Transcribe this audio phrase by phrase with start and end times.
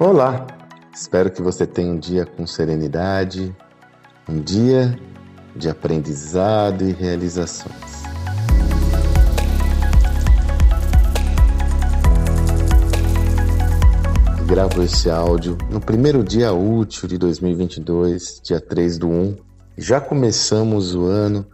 [0.00, 0.46] Olá!
[0.94, 3.52] Espero que você tenha um dia com serenidade,
[4.28, 4.96] um dia
[5.56, 7.74] de aprendizado e realizações.
[14.46, 19.36] Gravo esse áudio no primeiro dia útil de 2022, dia 3 do 1.
[19.76, 21.44] Já começamos o ano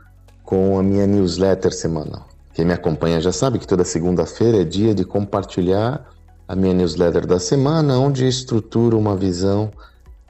[0.43, 2.29] com a minha newsletter semanal.
[2.53, 6.14] Quem me acompanha já sabe que toda segunda-feira é dia de compartilhar
[6.47, 9.71] a minha newsletter da semana, onde estruturo uma visão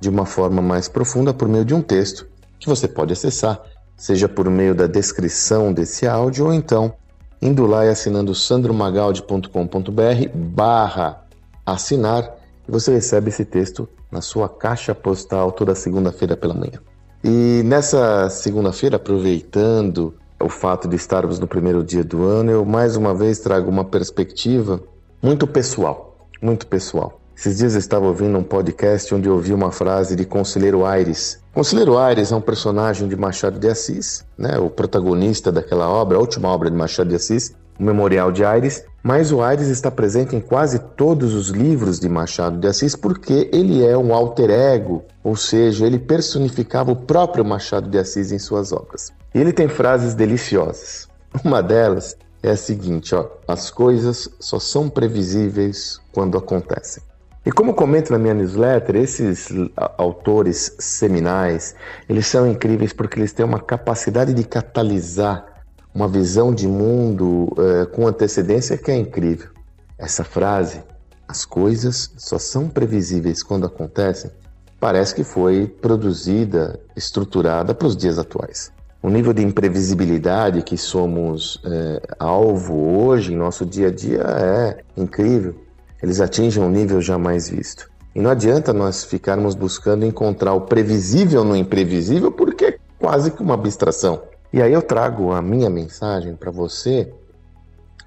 [0.00, 2.26] de uma forma mais profunda por meio de um texto
[2.58, 3.60] que você pode acessar,
[3.96, 6.94] seja por meio da descrição desse áudio ou então
[7.40, 11.22] indo lá e assinando sandromagaldi.com.br barra
[11.66, 16.80] assinar e você recebe esse texto na sua caixa postal toda segunda-feira pela manhã.
[17.22, 22.96] E nessa segunda-feira, aproveitando o fato de estarmos no primeiro dia do ano, eu mais
[22.96, 24.82] uma vez trago uma perspectiva
[25.24, 27.18] muito pessoal, muito pessoal.
[27.34, 31.40] Esses dias eu estava ouvindo um podcast onde eu ouvi uma frase de Conselheiro Aires.
[31.54, 36.20] Conselheiro Aires é um personagem de Machado de Assis, né, o protagonista daquela obra, a
[36.20, 40.36] última obra de Machado de Assis, o Memorial de Aires, mas o Aires está presente
[40.36, 45.06] em quase todos os livros de Machado de Assis porque ele é um alter ego,
[45.22, 49.10] ou seja, ele personificava o próprio Machado de Assis em suas obras.
[49.34, 51.08] E ele tem frases deliciosas.
[51.42, 52.14] Uma delas
[52.44, 57.02] é a seguinte, ó, as coisas só são previsíveis quando acontecem.
[57.46, 59.48] E como comento na minha newsletter, esses
[59.96, 61.74] autores seminais,
[62.06, 67.86] eles são incríveis porque eles têm uma capacidade de catalisar uma visão de mundo uh,
[67.92, 69.48] com antecedência que é incrível.
[69.96, 70.82] Essa frase,
[71.26, 74.30] as coisas só são previsíveis quando acontecem,
[74.78, 78.73] parece que foi produzida, estruturada para os dias atuais.
[79.04, 84.78] O nível de imprevisibilidade que somos é, alvo hoje em nosso dia a dia é
[84.96, 85.54] incrível.
[86.02, 87.86] Eles atingem um nível jamais visto.
[88.14, 93.42] E não adianta nós ficarmos buscando encontrar o previsível no imprevisível, porque é quase que
[93.42, 94.22] uma abstração.
[94.50, 97.12] E aí eu trago a minha mensagem para você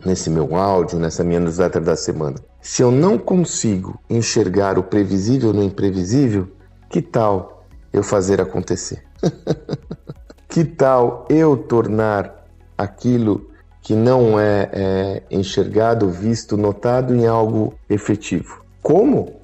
[0.03, 2.37] nesse meu áudio, nessa minha newsletter da semana.
[2.59, 6.47] Se eu não consigo enxergar o previsível no imprevisível,
[6.89, 9.03] que tal eu fazer acontecer?
[10.47, 12.45] Que tal eu tornar
[12.77, 13.49] aquilo
[13.81, 18.63] que não é, é enxergado, visto, notado em algo efetivo?
[18.81, 19.41] Como?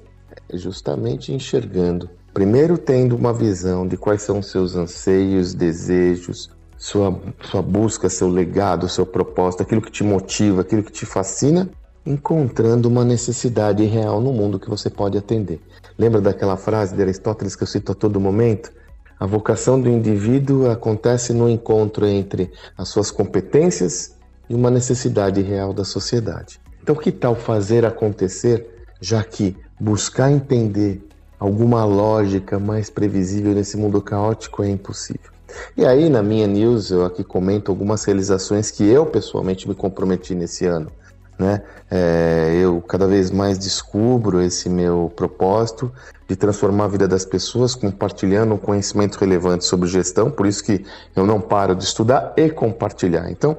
[0.48, 2.08] É justamente enxergando.
[2.32, 8.88] Primeiro, tendo uma visão de quais são seus anseios, desejos, sua, sua busca, seu legado,
[8.88, 11.68] seu propósito, aquilo que te motiva, aquilo que te fascina,
[12.04, 15.60] encontrando uma necessidade real no mundo que você pode atender.
[15.96, 18.72] Lembra daquela frase de Aristóteles que eu cito a todo momento?
[19.18, 24.14] A vocação do indivíduo acontece no encontro entre as suas competências
[24.48, 26.60] e uma necessidade real da sociedade.
[26.82, 31.06] Então, que tal fazer acontecer, já que buscar entender
[31.38, 35.32] alguma lógica mais previsível nesse mundo caótico é impossível?
[35.76, 40.34] E aí, na minha news, eu aqui comento algumas realizações que eu pessoalmente me comprometi
[40.34, 40.90] nesse ano.
[41.38, 41.62] Né?
[41.90, 45.92] É, eu cada vez mais descubro esse meu propósito
[46.28, 50.84] de transformar a vida das pessoas, compartilhando um conhecimento relevante sobre gestão, por isso que
[51.14, 53.30] eu não paro de estudar e compartilhar.
[53.30, 53.56] Então,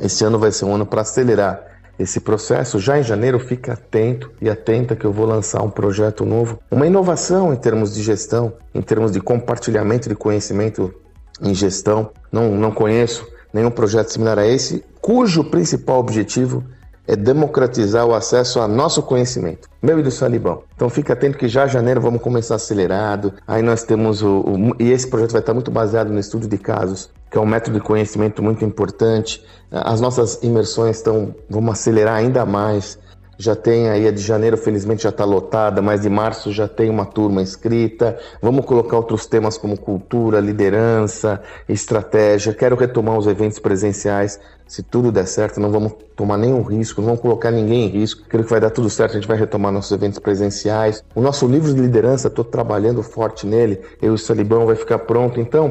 [0.00, 1.64] esse ano vai ser um ano para acelerar
[1.98, 2.78] esse processo.
[2.78, 6.86] Já em janeiro, fica atento e atenta que eu vou lançar um projeto novo, uma
[6.86, 10.94] inovação em termos de gestão, em termos de compartilhamento de conhecimento
[11.40, 12.10] em gestão.
[12.30, 16.62] Não, não conheço nenhum projeto similar a esse, cujo principal objetivo
[17.06, 20.62] é democratizar o acesso a nosso conhecimento, meu e do Salibão.
[20.74, 23.32] Então fica atento que já em janeiro vamos começar acelerado.
[23.46, 26.58] Aí nós temos o, o, e esse projeto vai estar muito baseado no estudo de
[26.58, 29.44] casos, que é um método de conhecimento muito importante.
[29.70, 32.98] As nossas imersões estão vamos acelerar ainda mais
[33.38, 36.88] já tem aí a de janeiro, felizmente já está lotada, mas de março já tem
[36.88, 38.18] uma turma inscrita.
[38.40, 42.54] Vamos colocar outros temas como cultura, liderança, estratégia.
[42.54, 44.40] Quero retomar os eventos presenciais.
[44.66, 48.22] Se tudo der certo, não vamos tomar nenhum risco, não vamos colocar ninguém em risco.
[48.28, 51.04] Creio que vai dar tudo certo, a gente vai retomar nossos eventos presenciais.
[51.14, 53.80] O nosso livro de liderança, estou trabalhando forte nele.
[54.00, 55.38] Eu e o Salibão vai ficar pronto.
[55.38, 55.70] Então,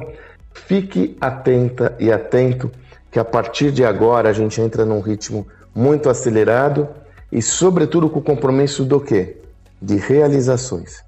[0.53, 2.71] fique atenta e atento
[3.09, 6.87] que a partir de agora a gente entra num ritmo muito acelerado
[7.35, 9.41] e, sobretudo, com o compromisso do quê?
[9.81, 11.03] De realizações.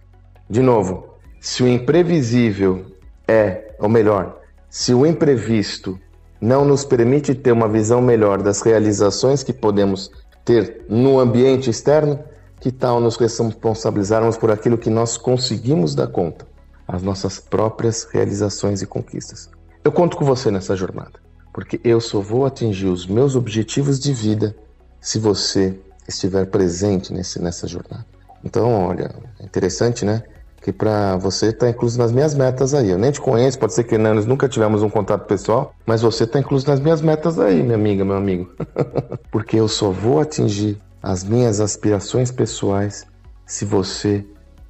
[0.49, 1.07] De novo,
[1.39, 2.85] se o imprevisível
[3.25, 5.97] é, ou melhor, se o imprevisto
[6.41, 10.11] não nos permite ter uma visão melhor das realizações que podemos
[10.43, 12.19] ter no ambiente externo,
[12.59, 16.45] que tal nos responsabilizarmos por aquilo que nós conseguimos dar conta,
[16.85, 19.49] as nossas próprias realizações e conquistas?
[19.81, 21.21] Eu conto com você nessa jornada,
[21.53, 24.53] porque eu só vou atingir os meus objetivos de vida
[24.99, 28.05] se você estiver presente nesse, nessa jornada.
[28.43, 30.23] Então, olha, é interessante, né?
[30.61, 32.89] Que para você tá incluso nas minhas metas aí.
[32.89, 36.25] Eu nem te conheço, pode ser que nós nunca tivemos um contato pessoal, mas você
[36.25, 38.51] tá incluso nas minhas metas aí, minha amiga, meu amigo.
[39.31, 43.05] Porque eu só vou atingir as minhas aspirações pessoais
[43.45, 44.25] se você,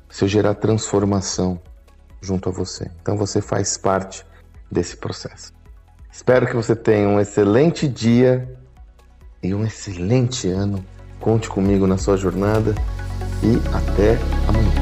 [0.10, 1.60] se eu gerar transformação
[2.22, 2.90] junto a você.
[3.02, 4.26] Então você faz parte
[4.72, 5.54] desse processo.
[6.12, 8.48] Espero que você tenha um excelente dia
[9.42, 10.84] e um excelente ano.
[11.20, 12.74] Conte comigo na sua jornada
[13.44, 14.18] e até
[14.48, 14.77] amanhã.